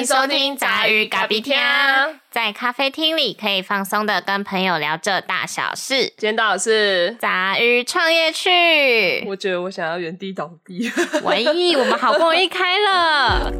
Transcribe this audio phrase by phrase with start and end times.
[0.00, 1.54] 迎收听杂鱼咖啡厅，
[2.30, 6.06] 在咖啡厅里可以放松的跟朋友聊这大小事。
[6.16, 10.90] 今天到的是杂鱼创业去，我觉得我想要原地倒地。
[11.22, 13.52] 唯一我们好不容易开了。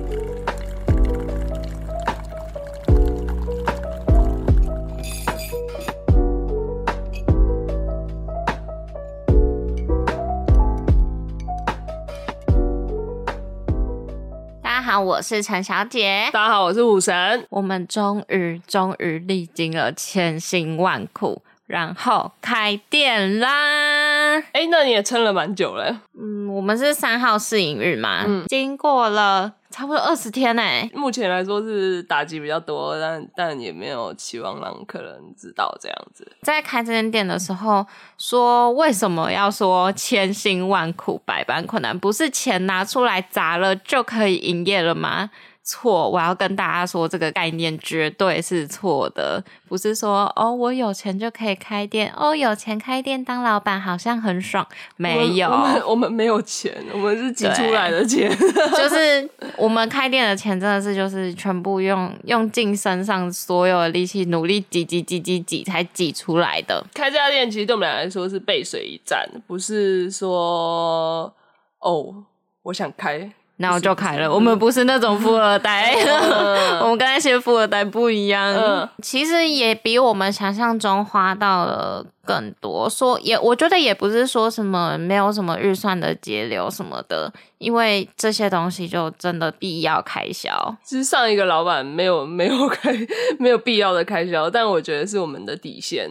[14.80, 16.30] 家好，我是陈小姐。
[16.32, 17.46] 大家好，我是武神。
[17.50, 24.36] 我们终于终于历经了千辛万苦，然后开店啦！
[24.52, 26.02] 哎，那你也撑了蛮久了。
[26.18, 30.62] 嗯，我们是三号试营日嘛，嗯经过了差不多二十天呢。
[30.92, 36.26] 目前来说是打击比较多，但但也没有期望让客人知道这样子。
[36.42, 37.86] 在开这间店的时候，
[38.18, 41.96] 说为什么要说千辛万苦、百般困难？
[41.96, 45.30] 不是钱拿出来砸了就可以营业了吗？
[45.70, 49.40] 错，我要跟大家说，这个概念绝对是错的。
[49.68, 54.66] 不是说哦，我有钱就可以开店，哦，有钱开店当老板好像很爽。
[54.96, 58.28] 没有，我们我们没有钱，我们是挤出来的钱。
[58.76, 66.84] 就是我们开店的钱，真的是就是全部用用尽身上所有的力气，努力挤挤挤挤挤才挤出来的。
[66.92, 71.32] 开这家店其实对我们俩来说是背水一战，不是说
[71.78, 72.24] 哦，
[72.64, 73.30] 我想开。
[73.60, 74.32] 然后就开了。
[74.32, 75.94] 我们不是那种富二代，
[76.80, 78.88] 我们跟那些富二代不一样。
[79.02, 82.88] 其实也比我们想象中花到了更多。
[82.88, 90.74] 说也，我觉得也不是说什么没有什么预算的节流什么的，因为这些东西就真的必要开销。
[90.82, 92.90] 其实上一个老板没有没有开
[93.38, 96.08] 没有必要的开销，但我觉得是我们的底线，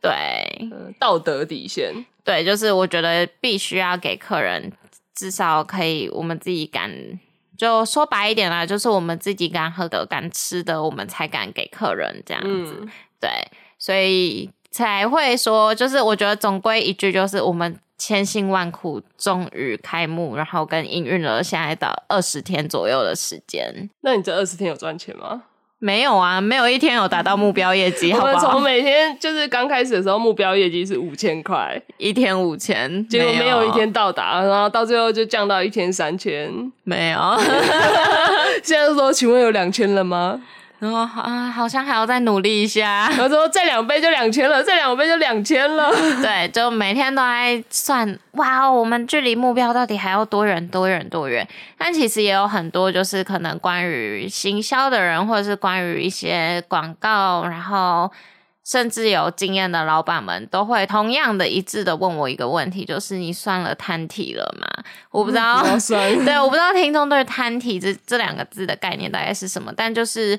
[0.00, 0.12] 对，
[1.00, 1.92] 道德底线。
[2.24, 4.70] 对，就是我觉得必须要给客人。
[5.14, 6.90] 至少可以，我们自己敢，
[7.56, 12.86] 就说白一点啦，就是我们自己敢喝的、敢吃的，我们才敢给客人这样子。
[13.20, 13.30] 对，
[13.78, 23.88] 所以才会说，就是我觉得总归一句，就是我们千辛万苦，终于开幕，然后跟营运了现在的二十天左右的时间。
[24.00, 25.44] 那你这二十天有赚钱吗？
[25.84, 28.12] 没有啊，没有一天有达到目标业绩。
[28.12, 36.48] 我们从每天就是刚开始的时候，目标业绩是五千块，一天五千，结果没有一天到达，然后到最后就降到一天三千，
[36.84, 37.18] 没有。
[38.62, 40.40] 现在说，请问有两千了吗？
[40.82, 43.08] 然后啊，好像还要再努力一下。
[43.14, 45.92] 他说再两杯就两千了，再两杯就两千了。
[46.20, 50.66] 对，就每天都在算，哇，我们距离目标到底还要多远？
[50.66, 51.08] 多远？
[51.08, 51.46] 多远？
[51.78, 58.10] 但其实也有很多，就是可能关于行销的人，或者是关于一些广告，然后
[58.64, 64.66] 甚至有经验的老板们，都会同样的一致的问我一个问题，就是你算了摊体了吗？
[65.12, 65.62] 我不知道，
[66.24, 70.36] 对，我不知道听众对摊体这这两个字的概念大概是什么，但就是。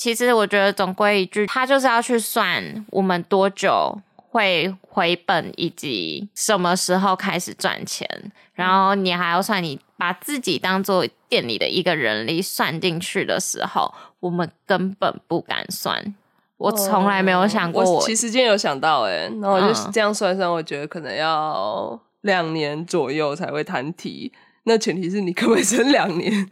[0.00, 8.08] 其实我觉得总归一句，他就是要去算我们多久会回本，以及什么时候开始赚钱。
[8.54, 16.14] 然后你还要算，你把自己当做店里的一个人力算进去的时候，我们根本不敢算。
[16.56, 24.32] 我从来没有想过，我其实今天有想到，哎，然后我就这样算算，我觉得可能要两年左右才会谈题。
[24.64, 26.48] 那前提是你可不可以撑两年？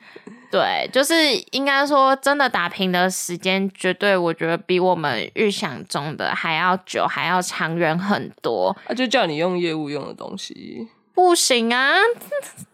[0.50, 1.14] 对，就是
[1.50, 8.74] 应该说，真的打平的时间，绝对我觉得比我们预想中的还要久，还要长远很多。
[8.88, 11.92] 那就叫你用业务用的东西，不行啊！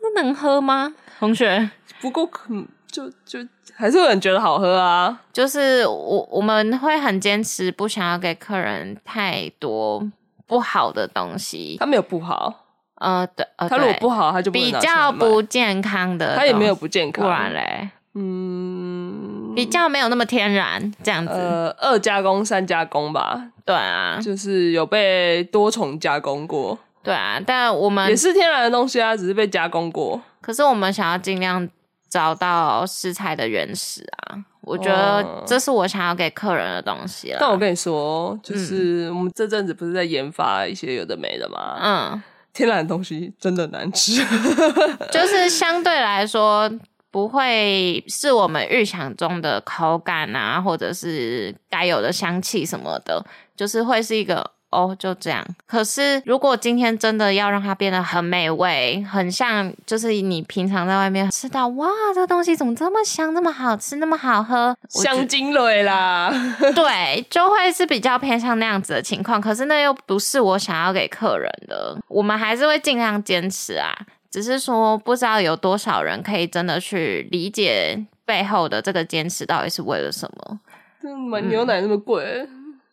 [0.00, 1.70] 那能喝吗，同学？
[2.00, 2.54] 不够可
[2.86, 3.40] 就就
[3.74, 5.22] 还是有人觉得好喝啊。
[5.32, 10.06] 就是我我们会很坚持，不想要给客人太多
[10.46, 11.76] 不好的东西。
[11.80, 12.63] 他没有不好。
[12.96, 31.68] 呃，对，他如果不好，他就比较不健康的，他也没有不健康，不然嘞，嗯，比较没有那么天然这样子，呃，二加工、三加工吧，对啊，就是有被多重加工过，对啊，但我们也是天然的东西啊，只是被加工过，可是我们想要尽量
[32.08, 37.38] 找到食材的原始啊，我觉得这是我想要给客人的东西了。
[37.40, 41.76] 但我跟你说，就是我们这阵子不是在研发一些有的没的吗？
[41.82, 42.22] 嗯。
[42.54, 44.24] 天然的东西真的难吃，
[45.12, 46.70] 就是相对来说
[47.10, 53.22] 不会是我们预想中的口感啊，或者是该有的香气什么的，
[53.54, 54.53] 就是会是一个。
[54.74, 55.46] 哦，就这样。
[55.66, 66.32] 可是，如果今天真的要让它变得很美味，很像，就是你平常在外面吃到，哇，这东西怎么这么香，那么好吃，那么好喝，香精类啦。
[66.74, 69.40] 对，就会是比较偏向那样子的情况。
[69.40, 73.94] 可是那又不是我想要给客人的，我们还是会尽量坚持啊。
[74.30, 80.58] 只是说，不知道有多少人可以真的去理解背后的这个坚持到底是为了什么？
[81.00, 82.48] 这买牛奶那么贵，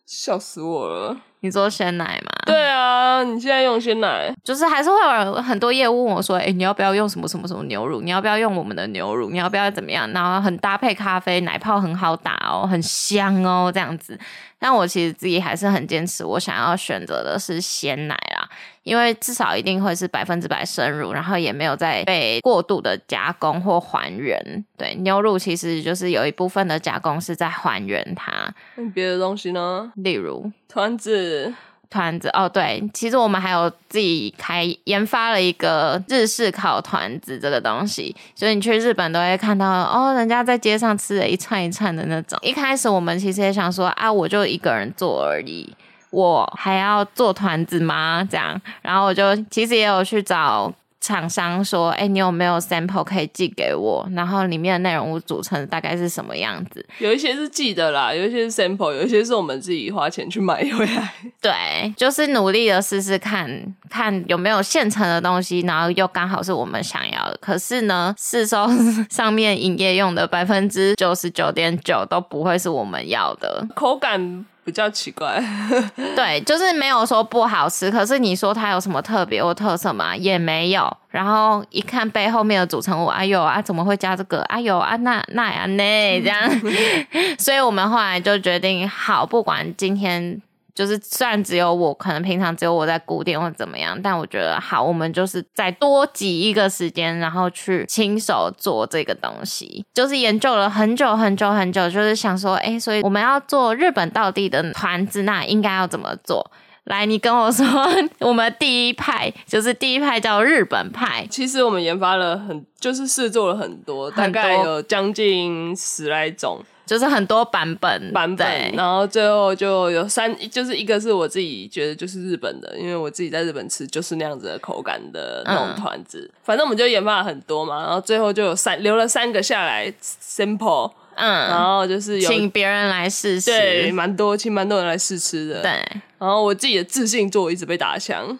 [0.06, 1.16] 笑死我了！
[1.42, 2.30] 你做鲜奶吗？
[2.46, 4.96] 对啊，你现在用鲜奶，就是还是会
[5.26, 8.00] 有很多业务问我说：“哎，你要不要用什么什么什么牛乳？
[8.00, 9.28] 你要不要用我们的牛乳？
[9.28, 10.08] 你要不要怎么样？
[10.12, 14.18] 然后很搭配咖啡，奶泡很好打哦，很香哦，这样子。”
[14.58, 18.41] 但我其实自己还是很坚持，我想要选择的是鲜奶啦，
[18.82, 24.64] 因为至少一定会是百分之百生乳，然后也没有再被过度的加工或还原。
[24.76, 28.32] 对，牛乳其实就是有一部分的加工是在还原它。
[28.76, 29.92] 那别的东西呢？
[29.96, 31.52] 例如团子。
[31.90, 42.38] 团子哦，对，其实我们还有自己开研发了一个日式烤团子这个东西，所以你去日本都会看到哦，人家在街上吃的一串一串的那种。
[42.40, 45.70] 一开始我们其实也想说啊，我就一个人做而已，
[46.12, 48.24] 我还要做团子吗？
[48.30, 50.72] 这样，然后我就其实也有去找。
[51.04, 54.08] 厂商说：“哎，你有没有 sample 可以寄给我？
[54.12, 56.86] 然后里面的内容物组成大概是什么样子？
[56.98, 61.12] 有一些是寄的啦，有一些是 sample，有一些是我们自己花钱去买回来。
[61.42, 63.50] 对，就是努力的试试看
[63.90, 67.36] 看有没有现成的东西，然后又刚好是我们想要的。
[67.40, 68.68] 可是呢，市售
[69.10, 75.42] 上面营业用的百分之九十九点九都不会是我们要的口感。”比较奇怪，
[76.14, 80.16] 对，就是没有说不好吃，可是你说它有什么特别或特色吗？
[80.16, 80.96] 也没有。
[81.10, 84.40] 然后一看背后面的组成物，哎呦啊，怎么会加这个？
[84.42, 86.20] 哎呦啊，那那呀那？
[86.22, 86.50] 这样，
[87.38, 90.40] 所以我们后来就决定，好，不管今天。
[90.74, 99.84] 就是虽然只有我，可能平常只有我在固定或怎么样，但我觉得好，我们就是再多挤一个时间，然后去亲手做这个东西。
[99.92, 106.50] 就是研究了很久很久很久，就是想说，哎，所以我们要做日本道地的团子，那应该要怎么做？
[106.84, 107.64] 来，你跟我说，
[108.18, 111.24] 我们第一派就是第一派叫日本派。
[111.30, 116.60] 其实我们研发了很，就是试做了很多，大概有将近十来种。
[116.92, 126.30] 就是很多版本版本，然后最后就有三，就是一个是我自己觉得就是日本的，因为我自己在日本吃就是那样子的口感的那种团子。
[126.44, 135.70] 反正我们就研发了很多嘛，然后最后就有三留了三个下来，simple，嗯，然后就是请别人来试吃，对，蛮多请蛮多人来试吃的，对。
[136.18, 138.38] 然后我自己的自信做一直被打枪，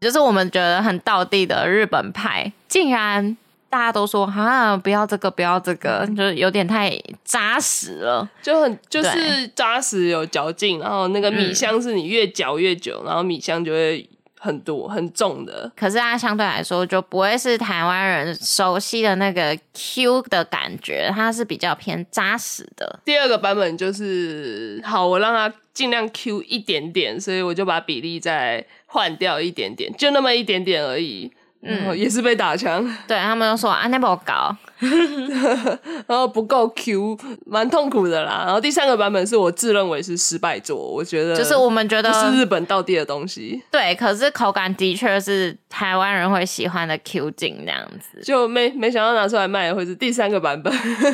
[0.00, 3.36] 就是我们觉得很道地的日本派，竟然。
[3.72, 14.06] 大家都说啊，不要这个，不要这个，就是有点太扎实了，就很就是扎实有嚼劲，然后那个米香是你越嚼越久，然后米香就会
[14.38, 15.72] 很多很重的。
[15.74, 23.00] 可是它相对来说就不会是台湾人熟悉的那个 Q 的感觉，它是比较偏扎实的。
[23.06, 31.32] 第二个版本就是好，我让它尽量 Q 一点点，所以我就把比例再换掉一点点，就那么一点点而已。
[31.64, 34.54] 嗯，也是被打枪， 对他们都说啊，那不高，
[36.08, 37.16] 然后不够 Q，
[37.46, 38.42] 蛮痛苦的啦。
[38.44, 50.72] 然后第三个版本是我自认为是失败作，我觉得就是我们觉得是日本到地的东西，对，可是口感的确是台湾人会喜欢的 Q 劲那样子，就没没想到拿出来卖会是第三个版本，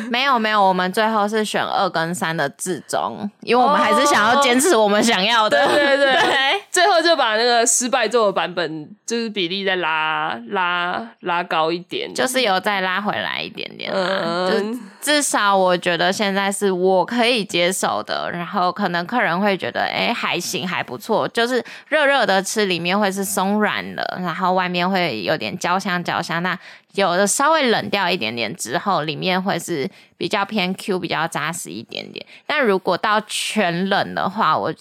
[0.09, 10.39] 没有没有，我们最后是选二跟三的至中，因为我们还是想要坚持我们想要的，对对对，最后就把那个失败做的版本就是比例再拉。
[10.49, 14.73] 拉拉高一点，就是有再拉回来一点点嗯。
[14.73, 18.29] 就至少我觉得现在是我可以接受的。
[18.31, 21.27] 然后可能客人会觉得，哎，还行，还不错。
[21.27, 26.41] 就是热热的吃，里面会是松软的，然后外面会有点焦香焦香。
[26.43, 26.57] 那
[26.93, 32.25] 有的稍微冷掉一点点之后，里面会是比较偏 Q，比较扎实一点点。
[32.45, 34.73] 但如果到全冷的话，我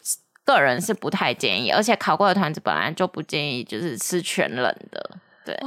[0.52, 1.70] 个人是不太建议。
[1.70, 5.10] 而且烤过的团子本来就不建议，就是吃全冷的。
[5.44, 5.58] 对，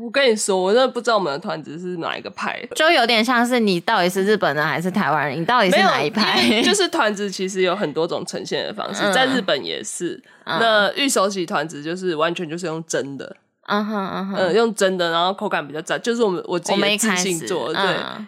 [0.00, 6.62] 我跟你说，我真的不知道我们的团子是哪一个派，就有点像是你到底是日本人还是台湾人，你到底是哪一派？
[6.62, 10.22] 就是团子其实有很多种呈现的方式， 在日本也是。
[10.46, 17.82] 那玉手洗团子就是完全就是用蒸的，嗯哼嗯哼，用蒸的，然后口感比较扎，就是我们我自己自信做，对，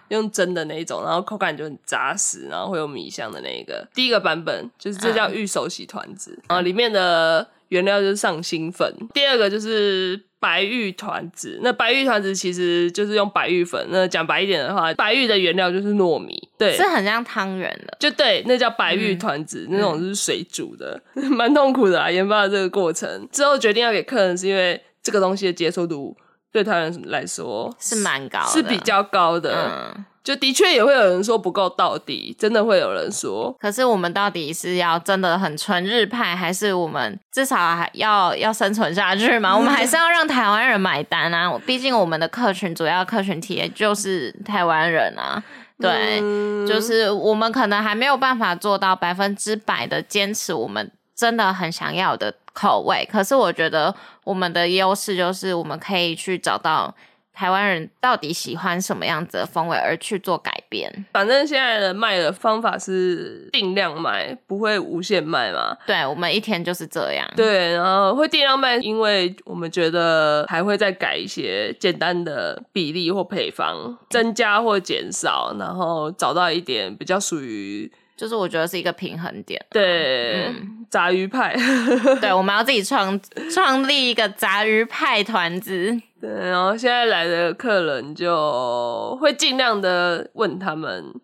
[0.08, 3.86] 用蒸的那一种，然后口感就很扎实，然后会有米香的那一个。
[3.94, 8.94] 第一个版本就是这叫玉手洗团子，啊，里面的原料就是上新粉。
[9.14, 10.20] 第二个就是。
[10.40, 13.84] 白玉团子，那白玉团子其实就是用白玉粉。
[13.90, 22.08] 那讲白一点的话，白玉的原料就是糯米，对，是很像汤圆的，就对，那叫白玉团子，那种是水煮的， 蛮痛苦的啊。
[22.08, 26.16] 研发的这个过程之后，决定要给客人，是因为这个东西的接受度
[26.52, 29.70] 对他人来说是蛮高的，是比较高的。
[29.96, 33.50] 嗯就的确也会有人说不够到底，真的会有人说。
[33.58, 39.56] 可是我们到底是要真的很纯日派，还是我们至少还要要生存下去嘛？
[39.56, 41.58] 我们还是要让台湾人买单啊！
[41.64, 45.42] 毕竟我们的客群主要客群体也就是台湾人啊。
[45.80, 46.20] 对，
[46.68, 56.94] 就是我们可能还没有办法做到百分之百的坚持我们真的很想要的口味，可是我觉得我们的优势就是我们可以去找到。
[57.38, 60.92] 台湾人到底喜欢什么样子的风味，而去做改变。
[61.12, 65.76] 反正现在的卖的方法是定量卖，不会无限卖嘛。
[65.86, 67.24] 对，我们一天就是这样。
[67.36, 77.88] 对，然后会定量卖，因为我们觉得还会再改一些简单的比例或配方，增加或减少，然后找到一点比较属于。
[78.18, 79.64] 就是我觉得是一个平衡点。
[79.70, 80.52] 对，
[80.90, 81.56] 杂鱼派。
[82.20, 83.18] 对，我们要自己创
[83.54, 85.96] 创立一个杂鱼派团子。
[86.20, 91.14] 对，然后现在来的客人就会尽量的问他们。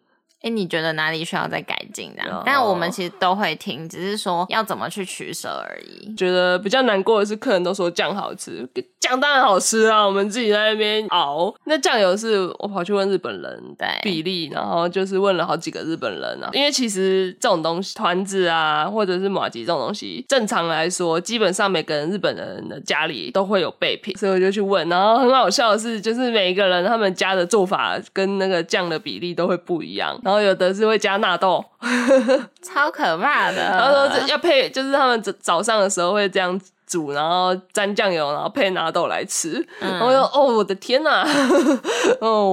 [0.44, 2.42] 哎，你觉得哪里需要再改进的？
[2.44, 6.14] 但我们其实都会听，只是说要怎么去取舍而已。
[6.14, 8.68] 觉得比较难过的是，客人都说酱好吃，
[9.00, 10.04] 酱当然好吃啊。
[10.04, 13.62] 我们自己在那边熬，那酱油是我跑去问日本人
[14.02, 16.50] 比例，然后就是问了好几个日本人啊。
[16.52, 24.86] 因为其实这种东西，团子啊，或者是马吉这种东西，正常来说，基本上每个人日本人的家里都会有备品，所以我就去问。
[24.90, 30.20] 然后很好笑的是，就是每一个人他们家的做法跟那个酱的比例都会不一样。
[30.22, 31.64] 然后有的是会加纳豆，
[32.62, 33.56] 超可怕的。
[33.62, 39.64] 然后说要配，就是他们早早上的时候会这样煮，然后沾酱油，然后配纳豆来吃。
[39.80, 41.26] 然后说：“哦，我的天哪，
[42.20, 42.48] 哦，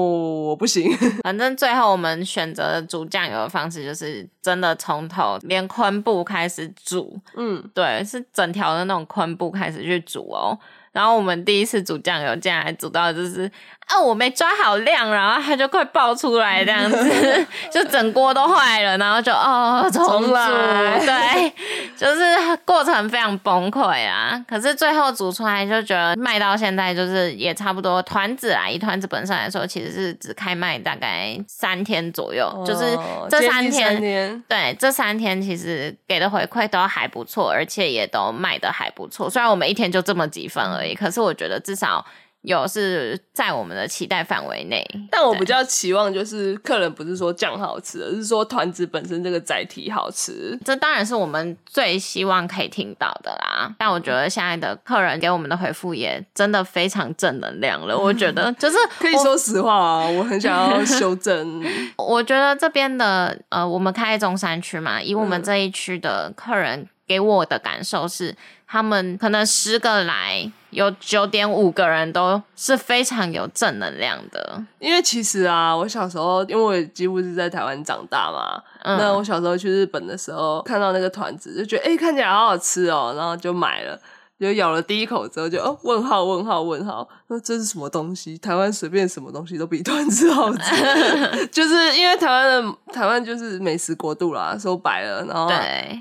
[0.50, 0.92] 我不行。”
[1.24, 7.20] 反正最后我们选择煮酱油的方式，就是真的从头连昆布开始煮。
[7.36, 10.58] 嗯，对，是整条的那种昆布开始去煮哦。
[10.92, 13.50] 然后我们第一次煮酱油，竟然煮到就是
[13.92, 21.54] 啊，我没抓好量，然后它就快爆出来这样子， 就整锅都坏了，然后就哦重煮，对，
[21.98, 24.42] 就是过程非常崩溃啊。
[24.48, 32.98] 可是最后煮出来就觉得卖到现在就是也差不多团子啊，一团子本身来说其实是只开卖大概三天左右，就是
[33.30, 39.30] 这三天，对，这三天其实给的回馈都还不错，而且也都卖的还不错。
[39.30, 40.96] 虽然我们一天就这么几份而已。
[41.02, 42.06] 可是我觉得至少
[42.42, 50.58] 有是在我们的期待范围内，但我比较期望就是客人不是说酱好吃，而是说团子本身这个载体好吃。
[50.66, 53.74] 这当然是我们最希望可以听到的啦。
[53.78, 57.98] 但我觉得现在的客人给我们的回复也真的非常正能量了。
[57.98, 61.64] 我觉得 就是可以说实话啊，我很想要 修正。
[61.98, 68.34] 我觉得这边的呃，我们开中山区嘛，以我们这一区的客人给我的感受是。
[68.74, 74.64] 他们可能十个来，有九点五个人都是非常有正能量的。
[74.80, 78.64] 因为其实啊，我小时候因为我几乎是在台湾长大嘛，
[78.98, 84.00] 那我小时候去日本的时候，看到那个团子就觉得哎，看起来好好吃哦，然后就买了。
[84.42, 88.36] 就咬了第一口之后，就哦，问号问号问号，说这是什么东西？
[88.40, 95.48] 台湾随便什么东西都比团子好吃， 就是因为台湾的台湾就是美食国度啦，说白了，然后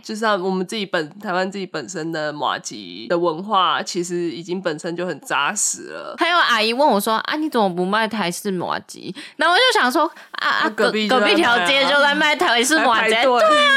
[0.02, 6.14] 就是我们自己本台湾自己本身的马吉的文化，其实已经本身就很扎实了。
[6.16, 13.68] 还有阿姨问我说：“啊，你怎么不卖台式马吉？”那我就想说：“啊啊，隔壁隔壁条街就在卖台式马吉，对啊，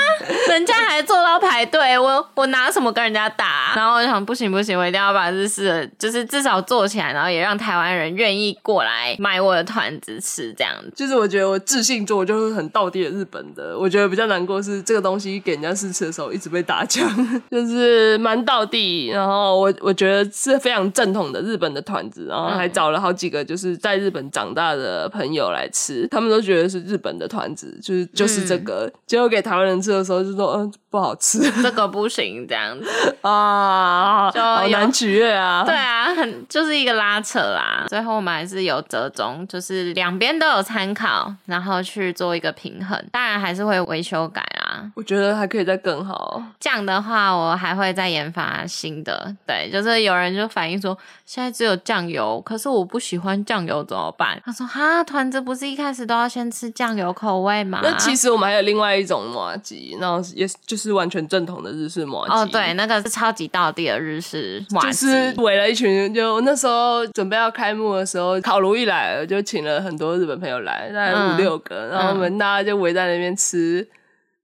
[0.48, 3.74] 人家还做到排队，我我拿什么跟人家打？
[3.75, 4.52] 然后我就想，不行。
[4.53, 10.91] 不行，我一定要把日式的，就是至少做起来，然后也让台湾人愿意过来买我的团子吃，这样子。
[10.95, 13.77] 就是我觉得我自信做就是很到地的日本的。
[13.77, 17.10] 我觉得比较难过是这个东西给人家试吃的时候一直被打枪，
[17.51, 19.07] 就是蛮到地。
[19.07, 28.91] 然后我我觉得是非常正统的日本的团子，然后还找了好几个就是在日本长大的朋友来吃，他们都觉得是日本的团子，就是就是这个。
[29.07, 32.88] 结果给台湾人吃的时候就说嗯不好吃，这个不行这样子
[33.22, 34.29] 啊。
[34.43, 35.63] 好难取悦啊！
[35.67, 37.85] 对啊，很就是一个拉扯啦。
[37.88, 43.01] 最后我们还是有折中，就是两边都有参考，然后去做一个平衡。
[43.12, 44.91] 当然还是会维修改啦。
[44.95, 46.41] 我觉得还可以再更好。
[46.59, 49.33] 这样的话，我还会再研发新的。
[49.45, 54.41] 对，就是有人就反映说，现在只有酱油，可是我不喜欢酱油怎么办？
[54.45, 57.79] 他说哈，团子不是一开始都要先吃酱油口味吗？
[57.83, 62.33] 那其实我们还有另外一种麻吉，那也就是完全正统的日式麻吉。
[62.33, 64.32] 哦，对，那个是超级道地的日式。
[64.81, 73.87] 就是围了一群，就那时候准备要开幕的时候，烤炉一来了，就请了很多日本朋友来，大概五六个，然后我们大家就围在那边吃，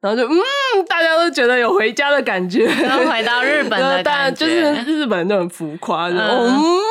[0.01, 0.35] 然后就嗯，
[0.87, 6.88] 大家都觉得有回家的感觉，然后回到日本的感觉， 就是日本人都很浮夸，嗯。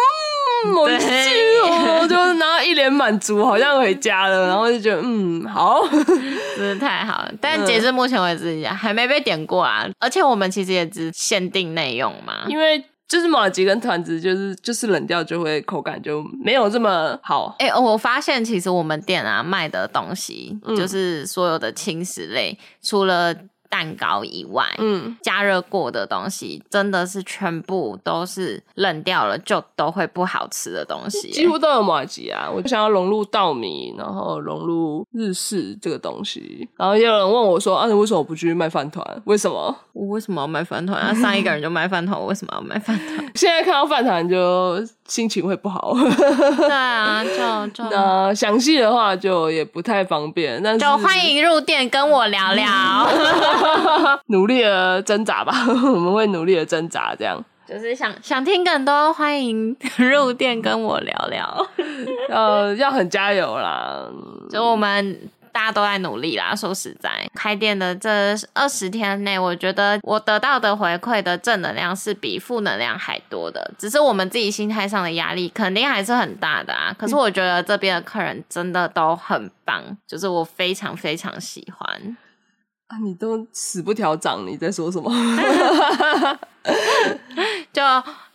[0.76, 1.06] 我去
[1.62, 5.82] 哦， 就然后一脸满足，好像回家了，然后就觉得嗯好，
[6.56, 7.32] 真的太好了。
[7.40, 17.54] 但截至目前为止还没被点过啊，而且我们其实也只限定内用嘛，因为就是马吉跟团子，就是就是冷掉就会口感就没有这么好。
[17.58, 23.34] 哎，我发现其实我们店啊卖的东西，就是所有的轻食类，除了。
[23.68, 32.48] 蛋糕以外，嗯，加热过的东西真的是全部都是冷掉了就都会不好吃的东西，几乎都有马吉啊。
[32.50, 36.68] 我想要融入稻米，然后融入日式这个东西。
[36.76, 39.04] 然后也有人问我说：“啊，你为什么不去卖饭团？
[39.24, 39.76] 为什么？
[39.92, 41.00] 我为什么要卖饭团？
[41.00, 43.30] 啊，上一个人就卖饭团，我为什么要卖饭团？
[43.34, 44.76] 现在看到饭团就
[45.08, 45.94] 心情会不好。
[45.94, 50.62] 对啊， 就就那详细的话就也不太方便。
[50.62, 52.66] 但就欢迎入店跟我聊聊。
[54.28, 61.66] 努力的挣扎吧， 我们会努力的挣扎，这样就是想想听更多，欢迎入店跟我聊聊。
[62.28, 64.06] 呃，要很加油啦！
[64.50, 65.18] 就我们
[65.58, 66.54] 大家都在努力啦。
[66.54, 68.08] 说实在，开店的这
[68.52, 73.68] 二十天内，我觉得我得到的回馈的正能量是比负能量还多的。
[73.76, 76.94] 只是我们自己心态上的压力肯定还是很大的啊。
[76.96, 82.16] 可是我觉得这边的客人真的都很棒，就是我非常非常喜欢。
[82.86, 82.96] 啊！
[83.04, 85.10] 你都死不调涨，你在说什么？
[87.72, 87.82] 就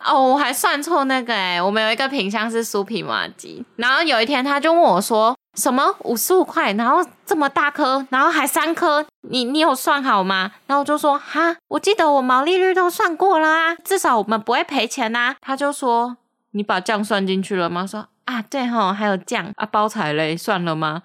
[0.04, 16.16] 哦，我还算错那个哎，我们有一个品相是酥皮麻吉，然后有一天他就问我说：“什么五十五块，然后这么大颗，然后还三颗，你你有算好吗？”然后我就说：“哈，我记得我毛利率都算过了啊，至少我们不会赔钱呐。”他就说
[16.52, 21.02] ：“你把酱算进去了吗？”说：“啊，对哈，还有酱啊，包材嘞，算了吗？”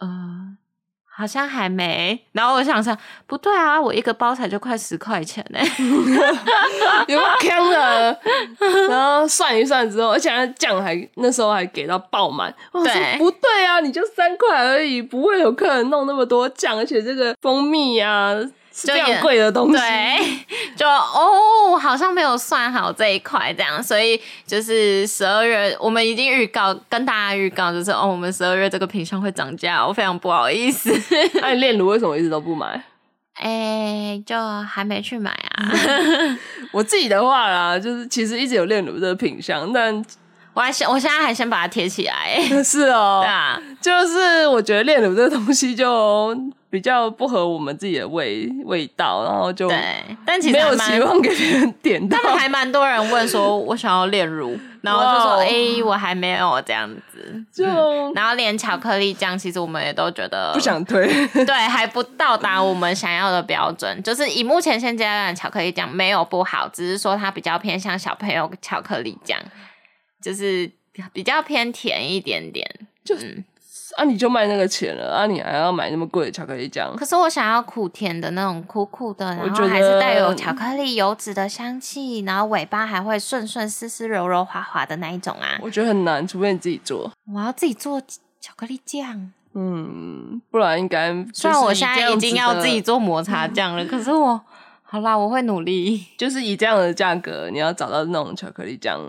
[0.00, 0.57] 呃。
[1.18, 2.96] 好像还没，然后我想想，
[3.26, 5.58] 不对啊，我一个包才就快十块钱呢，
[7.08, 8.16] 有坑了。
[8.88, 12.54] 然后算一算之后，而且酱还那时候还给到爆满。
[12.70, 18.36] 我说不对啊，你就三块而已，不会有客人弄那么多酱，而且这个蜂蜜啊。
[18.86, 20.38] 这样贵的东西，对，
[20.76, 30.90] 就哦，好像没有算好这一块，这样，所以就是十二月，我们已经预告跟大家预告，就是哦，我们十二月这个品相会涨价，我非常不好意思。
[31.40, 32.82] 那炼乳为什么一直都不买？
[33.40, 35.72] 哎，就还没去买啊。
[36.72, 40.04] 我自己的话啦，就是其实一直有炼乳这个品相，但
[40.58, 42.36] 我还先，我现在还先把它贴起来。
[42.64, 46.36] 是哦，对啊，就是我觉得炼乳这个东西就。
[46.70, 52.18] 比较不合我们自己的味味道，然后就对，但其实没有希望给别人点到。
[52.18, 57.42] 他们还蛮多人问说，我想要炼乳， 然后就说，哎，我还没有这样子。
[57.50, 57.64] 就
[58.12, 61.06] 然后连巧克力酱，其实我们也都觉得不想推，
[61.46, 64.02] 对，还不到达我们想要的标准。
[64.02, 69.38] 就是以目前现阶段巧克力酱没有不好，只是说它比较偏向小朋友巧克力酱，
[70.20, 70.70] 就是
[71.12, 72.68] 比较偏甜一点点，
[73.04, 73.16] 就。
[73.96, 75.26] 啊，你就卖那个钱了啊！
[75.26, 76.94] 你还要买那么贵的巧克力酱？
[76.94, 85.58] 可是我想要苦甜的那种苦苦的，然后还是带有巧克力油脂的香气，然后尾巴还会顺顺丝丝柔柔滑滑的那一种啊！
[85.62, 87.10] 我觉得很难，除非你自己做。
[87.34, 88.00] 我要自己做
[88.40, 91.10] 巧克力酱，嗯，不然应该。
[91.32, 94.40] 虽然我现在已经要自己做抹茶 酱了，可是我
[94.82, 96.04] 好啦，我会努力。
[96.16, 99.00] 就是以这样的价格，你要找到那种巧克力酱。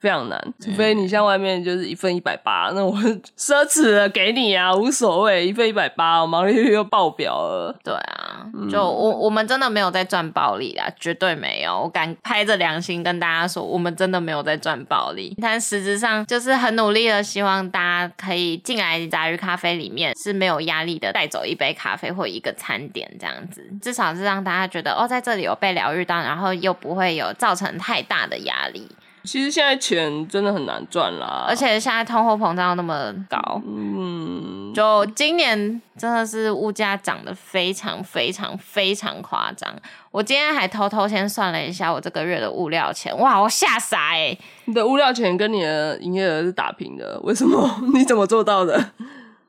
[0.00, 2.94] 非常难，除非你像外面就是一份一百八，那我
[3.36, 7.76] 奢侈的给你啊，无所谓，一份一百八，我毛利率又爆表了。
[7.82, 15.36] 对啊，就我我们真的没有在赚暴利啊，绝对没有，我敢拍着良心跟大家说，我们真的没有在赚暴利。
[15.40, 28.86] 但实质上就是很努力的，希望大家可以进来杂鱼咖啡里面是没有压力的，带走一杯咖啡或一个餐点这样子，至少是让大家觉得哦，在这里有被疗愈到，然后又不会有造成太大的压力。
[29.28, 39.70] 其实现在钱真的很难赚啦，而且现在通货膨胀那么高，嗯，就今年真的是物价涨得非常非常非常夸张。
[40.10, 44.34] 我今天还偷偷先算了一下我这个月的物料钱，哇，我吓傻哎！
[44.64, 47.70] 你的物料钱跟你的营业额是打平的，为什么？
[47.92, 48.92] 你怎么做到的？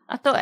[0.10, 0.34] 啊，对，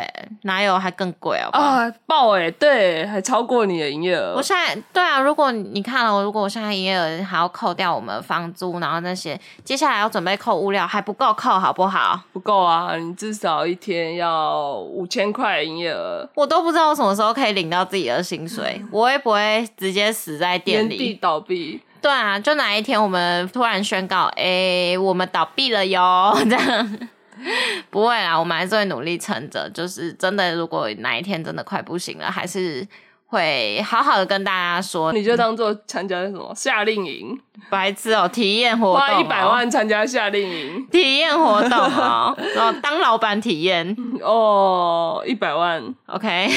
[0.44, 1.50] 哪有还更贵哦？
[1.52, 4.34] 啊，爆哎，对，还超过你的营业额。
[4.34, 12.18] 我现在对啊，如果你看了，如果我现在营业额还要扣掉我们房租，然后那些接下来要准备扣物料，还不够扣，好不好？
[12.32, 16.26] 不够啊，你至少一天要五千块营业额。
[16.34, 20.96] 我都不知道我什么时候可以领到自己的薪水，我会不会直接死在店里？
[20.96, 21.82] 原地倒闭？
[22.00, 26.98] 对啊，就哪一天我们突然宣告，哎，我们倒闭了哟，这样。
[27.90, 29.68] 不会啦，我们还是会努力撑着。
[29.70, 32.86] 就是真的，如果哪一天真的快不行了，还是
[33.30, 37.38] 会好好的跟大家说，你就当做参加什么夏令营，
[37.68, 46.48] 白痴哦，体验活动，花一百万参加夏令营，体验活动哦，然后当老板体验 哦，一百万，OK，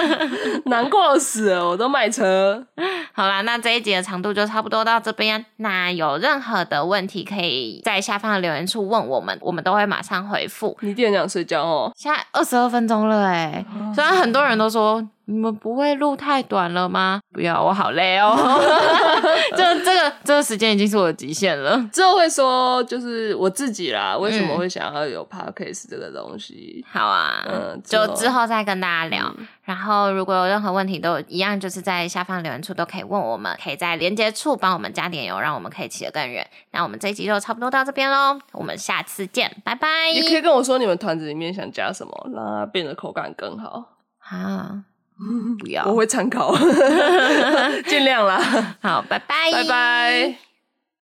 [0.64, 2.66] 难过死了，我都卖车。
[3.12, 5.44] 好啦，那这一集的长度就差不多到这边。
[5.56, 10.74] 那有任何的问题，可以在下方的留言处问我们，我们都会马上回复。
[10.80, 13.62] 你店长睡觉哦，现在二十二分钟了哎，
[13.94, 15.06] 虽然很多人都说。
[15.28, 17.20] 你们不会录太短了吗？
[17.32, 18.36] 不要，我好累哦。
[19.56, 21.76] 这这个这个时间已经是我的极限了。
[21.92, 26.84] 之后会说，就是我自己啦，为什么会想要有 podcast 这个东西？
[26.88, 29.34] 好啊，嗯，就之后再跟大家聊。
[29.64, 36.48] 然后如果有任何问题，都一样，就是在下方留言处都可以问我们，可以在连接处帮我们加点油，让我们可以骑得更远。
[36.70, 39.88] 那我们这一集就差不多到这边喽，我们下次见，拜拜。
[40.14, 44.84] 也可以跟我说你们团子里面想加什么，让它变得口感更好啊。
[45.58, 46.54] 不要，我会参考，
[47.88, 48.76] 尽量啦。
[48.82, 50.45] 好，拜拜，拜拜。